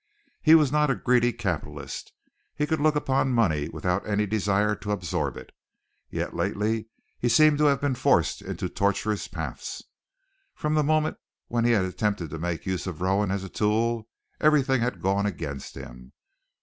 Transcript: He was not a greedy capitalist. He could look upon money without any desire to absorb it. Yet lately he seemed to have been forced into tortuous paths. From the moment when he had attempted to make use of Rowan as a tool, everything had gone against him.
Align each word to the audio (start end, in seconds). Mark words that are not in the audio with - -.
He 0.41 0.55
was 0.55 0.71
not 0.71 0.89
a 0.89 0.95
greedy 0.95 1.31
capitalist. 1.31 2.11
He 2.55 2.65
could 2.65 2.79
look 2.81 2.95
upon 2.95 3.33
money 3.33 3.69
without 3.69 4.07
any 4.07 4.25
desire 4.25 4.73
to 4.77 4.89
absorb 4.91 5.37
it. 5.37 5.51
Yet 6.09 6.33
lately 6.35 6.87
he 7.19 7.29
seemed 7.29 7.59
to 7.59 7.65
have 7.65 7.81
been 7.81 7.93
forced 7.93 8.41
into 8.41 8.67
tortuous 8.67 9.27
paths. 9.27 9.83
From 10.55 10.73
the 10.73 10.81
moment 10.81 11.17
when 11.49 11.65
he 11.65 11.71
had 11.73 11.85
attempted 11.85 12.31
to 12.31 12.39
make 12.39 12.65
use 12.65 12.87
of 12.87 12.99
Rowan 13.01 13.29
as 13.29 13.43
a 13.43 13.47
tool, 13.47 14.09
everything 14.39 14.81
had 14.81 15.01
gone 15.03 15.27
against 15.27 15.75
him. 15.75 16.13